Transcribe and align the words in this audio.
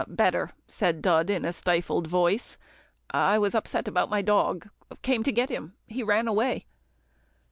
"Better," 0.07 0.49
said 0.67 1.03
Dud 1.03 1.29
in 1.29 1.45
a 1.45 1.53
stifled 1.53 2.07
voice. 2.07 2.57
"I 3.11 3.37
was 3.37 3.53
upset 3.53 3.87
about 3.87 4.09
my 4.09 4.23
dog 4.23 4.67
came 5.03 5.21
to 5.21 5.31
get 5.31 5.51
him. 5.51 5.75
He 5.85 6.01
ran 6.01 6.27
away." 6.27 6.65